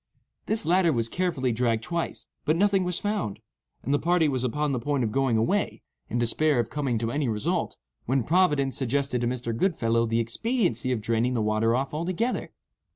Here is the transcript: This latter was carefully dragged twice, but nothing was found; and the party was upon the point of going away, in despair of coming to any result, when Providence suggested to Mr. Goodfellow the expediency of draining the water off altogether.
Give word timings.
This 0.47 0.65
latter 0.65 0.91
was 0.91 1.07
carefully 1.07 1.51
dragged 1.51 1.83
twice, 1.83 2.25
but 2.43 2.55
nothing 2.55 2.83
was 2.83 2.97
found; 2.99 3.37
and 3.83 3.93
the 3.93 3.99
party 3.99 4.27
was 4.27 4.43
upon 4.43 4.71
the 4.71 4.79
point 4.79 5.03
of 5.03 5.11
going 5.11 5.37
away, 5.37 5.83
in 6.09 6.17
despair 6.17 6.57
of 6.59 6.71
coming 6.71 6.97
to 6.97 7.11
any 7.11 7.29
result, 7.29 7.77
when 8.07 8.23
Providence 8.23 8.75
suggested 8.75 9.21
to 9.21 9.27
Mr. 9.27 9.55
Goodfellow 9.55 10.07
the 10.07 10.19
expediency 10.19 10.91
of 10.91 11.01
draining 11.01 11.35
the 11.35 11.39
water 11.43 11.75
off 11.75 11.93
altogether. 11.93 12.51